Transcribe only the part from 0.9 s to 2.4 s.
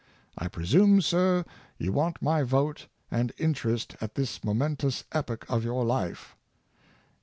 sir, you want